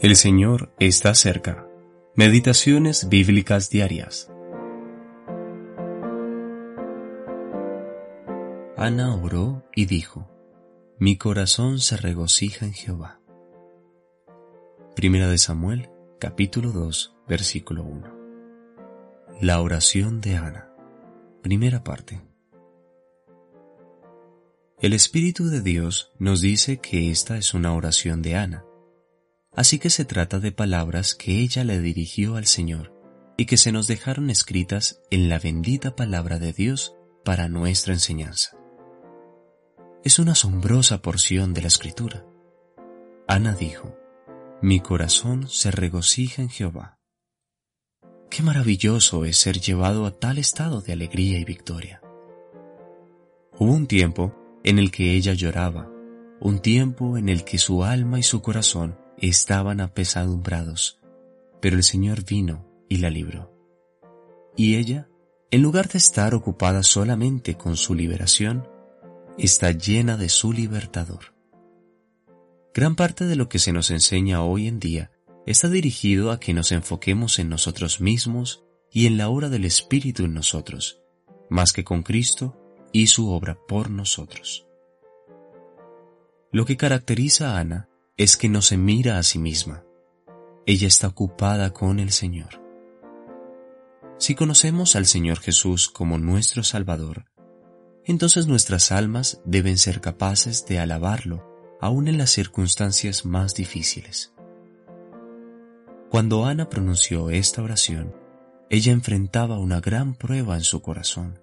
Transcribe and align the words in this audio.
El 0.00 0.14
Señor 0.14 0.72
está 0.78 1.12
cerca. 1.16 1.66
Meditaciones 2.14 3.08
bíblicas 3.08 3.68
diarias. 3.68 4.30
Ana 8.76 9.16
oró 9.16 9.64
y 9.74 9.86
dijo, 9.86 10.30
Mi 11.00 11.16
corazón 11.16 11.80
se 11.80 11.96
regocija 11.96 12.64
en 12.64 12.74
Jehová. 12.74 13.20
Primera 14.94 15.26
de 15.26 15.38
Samuel, 15.38 15.90
capítulo 16.20 16.70
2, 16.70 17.16
versículo 17.26 17.82
1. 17.82 18.14
La 19.40 19.60
oración 19.60 20.20
de 20.20 20.36
Ana. 20.36 20.72
Primera 21.42 21.82
parte. 21.82 22.20
El 24.80 24.92
Espíritu 24.92 25.46
de 25.46 25.60
Dios 25.60 26.12
nos 26.20 26.40
dice 26.40 26.78
que 26.78 27.10
esta 27.10 27.36
es 27.36 27.52
una 27.52 27.74
oración 27.74 28.22
de 28.22 28.36
Ana 28.36 28.64
Así 29.58 29.80
que 29.80 29.90
se 29.90 30.04
trata 30.04 30.38
de 30.38 30.52
palabras 30.52 31.16
que 31.16 31.40
ella 31.40 31.64
le 31.64 31.80
dirigió 31.80 32.36
al 32.36 32.46
Señor 32.46 32.94
y 33.36 33.46
que 33.46 33.56
se 33.56 33.72
nos 33.72 33.88
dejaron 33.88 34.30
escritas 34.30 35.02
en 35.10 35.28
la 35.28 35.40
bendita 35.40 35.96
palabra 35.96 36.38
de 36.38 36.52
Dios 36.52 36.94
para 37.24 37.48
nuestra 37.48 37.92
enseñanza. 37.92 38.56
Es 40.04 40.20
una 40.20 40.32
asombrosa 40.32 41.02
porción 41.02 41.54
de 41.54 41.62
la 41.62 41.66
escritura. 41.66 42.24
Ana 43.26 43.52
dijo, 43.52 43.96
Mi 44.62 44.78
corazón 44.78 45.48
se 45.48 45.72
regocija 45.72 46.40
en 46.40 46.50
Jehová. 46.50 47.00
Qué 48.30 48.44
maravilloso 48.44 49.24
es 49.24 49.38
ser 49.38 49.58
llevado 49.58 50.06
a 50.06 50.12
tal 50.12 50.38
estado 50.38 50.82
de 50.82 50.92
alegría 50.92 51.36
y 51.36 51.44
victoria. 51.44 52.00
Hubo 53.58 53.72
un 53.72 53.88
tiempo 53.88 54.36
en 54.62 54.78
el 54.78 54.92
que 54.92 55.14
ella 55.14 55.32
lloraba, 55.32 55.90
un 56.38 56.60
tiempo 56.60 57.18
en 57.18 57.28
el 57.28 57.42
que 57.42 57.58
su 57.58 57.82
alma 57.82 58.20
y 58.20 58.22
su 58.22 58.40
corazón 58.40 59.07
estaban 59.20 59.80
apesadumbrados, 59.80 61.00
pero 61.60 61.76
el 61.76 61.82
Señor 61.82 62.24
vino 62.24 62.66
y 62.88 62.98
la 62.98 63.10
libró. 63.10 63.52
Y 64.56 64.76
ella, 64.76 65.08
en 65.50 65.62
lugar 65.62 65.88
de 65.88 65.98
estar 65.98 66.34
ocupada 66.34 66.82
solamente 66.82 67.56
con 67.56 67.76
su 67.76 67.94
liberación, 67.94 68.68
está 69.38 69.70
llena 69.72 70.16
de 70.16 70.28
su 70.28 70.52
libertador. 70.52 71.34
Gran 72.74 72.96
parte 72.96 73.24
de 73.24 73.36
lo 73.36 73.48
que 73.48 73.58
se 73.58 73.72
nos 73.72 73.90
enseña 73.90 74.42
hoy 74.42 74.66
en 74.66 74.78
día 74.78 75.10
está 75.46 75.68
dirigido 75.68 76.30
a 76.30 76.40
que 76.40 76.52
nos 76.52 76.72
enfoquemos 76.72 77.38
en 77.38 77.48
nosotros 77.48 78.00
mismos 78.00 78.64
y 78.92 79.06
en 79.06 79.16
la 79.16 79.28
obra 79.28 79.48
del 79.48 79.64
Espíritu 79.64 80.24
en 80.24 80.34
nosotros, 80.34 81.00
más 81.48 81.72
que 81.72 81.84
con 81.84 82.02
Cristo 82.02 82.60
y 82.92 83.08
su 83.08 83.30
obra 83.30 83.58
por 83.66 83.90
nosotros. 83.90 84.66
Lo 86.52 86.64
que 86.64 86.76
caracteriza 86.76 87.52
a 87.52 87.60
Ana 87.60 87.88
es 88.18 88.36
que 88.36 88.48
no 88.48 88.62
se 88.62 88.76
mira 88.76 89.18
a 89.18 89.22
sí 89.22 89.38
misma. 89.38 89.84
Ella 90.66 90.88
está 90.88 91.06
ocupada 91.06 91.72
con 91.72 92.00
el 92.00 92.10
Señor. 92.10 92.60
Si 94.18 94.34
conocemos 94.34 94.96
al 94.96 95.06
Señor 95.06 95.38
Jesús 95.38 95.88
como 95.88 96.18
nuestro 96.18 96.64
Salvador, 96.64 97.26
entonces 98.04 98.48
nuestras 98.48 98.90
almas 98.90 99.40
deben 99.44 99.78
ser 99.78 100.00
capaces 100.00 100.66
de 100.66 100.80
alabarlo 100.80 101.46
aún 101.80 102.08
en 102.08 102.18
las 102.18 102.30
circunstancias 102.30 103.24
más 103.24 103.54
difíciles. 103.54 104.34
Cuando 106.10 106.44
Ana 106.44 106.68
pronunció 106.68 107.30
esta 107.30 107.62
oración, 107.62 108.16
ella 108.68 108.90
enfrentaba 108.90 109.58
una 109.58 109.80
gran 109.80 110.16
prueba 110.16 110.56
en 110.56 110.64
su 110.64 110.82
corazón. 110.82 111.40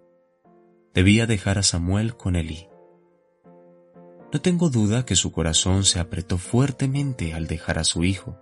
Debía 0.94 1.26
dejar 1.26 1.58
a 1.58 1.64
Samuel 1.64 2.18
con 2.18 2.36
Elí 2.36 2.68
no 4.36 4.42
tengo 4.42 4.70
duda 4.70 5.06
que 5.06 5.16
su 5.16 5.32
corazón 5.32 5.86
se 5.86 5.98
apretó 5.98 6.38
fuertemente 6.38 7.34
al 7.34 7.48
dejar 7.48 7.80
a 7.80 7.86
su 7.86 8.04
hijo, 8.04 8.38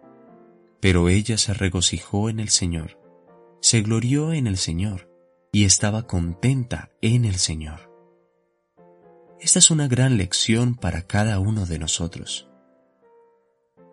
pero 0.79 1.07
ella 1.07 1.37
se 1.37 1.53
regocijó 1.53 2.31
en 2.31 2.39
el 2.39 2.49
Señor, 2.49 2.99
se 3.61 3.83
glorió 3.83 4.33
en 4.33 4.47
el 4.47 4.57
Señor 4.57 5.07
y 5.51 5.65
estaba 5.65 6.07
contenta 6.07 6.89
en 7.03 7.25
el 7.25 7.35
Señor. 7.35 7.91
Esta 9.39 9.59
es 9.59 9.69
una 9.69 9.87
gran 9.87 10.17
lección 10.17 10.73
para 10.73 11.03
cada 11.03 11.37
uno 11.37 11.67
de 11.67 11.77
nosotros. 11.77 12.49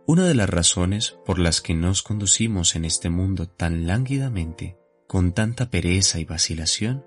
Una 0.06 0.24
de 0.24 0.34
las 0.34 0.48
razones 0.48 1.18
por 1.26 1.38
las 1.38 1.60
que 1.60 1.74
nos 1.74 2.02
conducimos 2.02 2.76
en 2.76 2.86
este 2.86 3.10
mundo 3.10 3.46
tan 3.46 3.86
lánguidamente, 3.86 4.78
con 5.06 5.34
tanta 5.34 5.68
pereza 5.68 6.18
y 6.18 6.24
vacilación, 6.24 7.04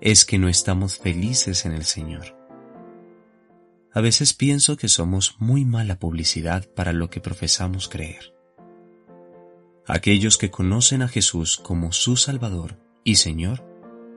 es 0.00 0.24
que 0.24 0.38
no 0.38 0.48
estamos 0.48 0.96
felices 0.96 1.66
en 1.66 1.72
el 1.72 1.84
Señor. 1.84 2.39
A 3.92 4.00
veces 4.00 4.34
pienso 4.34 4.76
que 4.76 4.88
somos 4.88 5.36
muy 5.38 5.64
mala 5.64 5.98
publicidad 5.98 6.68
para 6.74 6.92
lo 6.92 7.10
que 7.10 7.20
profesamos 7.20 7.88
creer. 7.88 8.34
Aquellos 9.86 10.38
que 10.38 10.50
conocen 10.50 11.02
a 11.02 11.08
Jesús 11.08 11.56
como 11.56 11.90
su 11.90 12.16
Salvador 12.16 12.78
y 13.02 13.16
Señor 13.16 13.66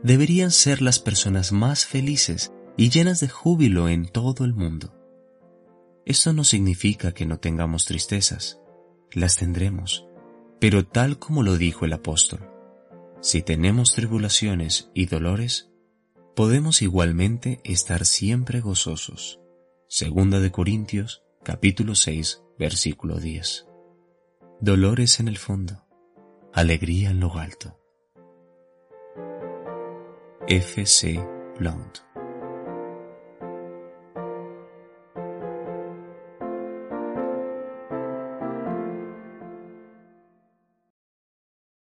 deberían 0.03 0.51
ser 0.51 0.81
las 0.81 0.99
personas 0.99 1.51
más 1.51 1.85
felices 1.85 2.53
y 2.77 2.89
llenas 2.89 3.19
de 3.19 3.29
júbilo 3.29 3.89
en 3.89 4.07
todo 4.07 4.45
el 4.45 4.53
mundo. 4.53 4.93
Esto 6.05 6.33
no 6.33 6.43
significa 6.43 7.13
que 7.13 7.25
no 7.25 7.39
tengamos 7.39 7.85
tristezas, 7.85 8.59
las 9.11 9.37
tendremos, 9.37 10.05
pero 10.59 10.85
tal 10.85 11.17
como 11.17 11.41
lo 11.41 11.57
dijo 11.57 11.85
el 11.85 11.93
apóstol, 11.93 12.49
si 13.21 13.41
tenemos 13.41 13.93
tribulaciones 13.93 14.91
y 14.93 15.05
dolores, 15.05 15.71
podemos 16.35 16.81
igualmente 16.81 17.61
estar 17.63 18.05
siempre 18.05 18.59
gozosos. 18.59 19.39
Segunda 19.95 20.39
de 20.39 20.51
Corintios, 20.51 21.21
capítulo 21.43 21.93
6, 21.93 22.41
versículo 22.57 23.19
10. 23.19 23.67
Dolores 24.59 25.19
en 25.19 25.27
el 25.27 25.37
fondo, 25.37 25.85
alegría 26.51 27.11
en 27.11 27.19
lo 27.19 27.35
alto. 27.35 27.79
F. 30.47 30.87
C. 30.87 31.23
Blount 31.59 31.99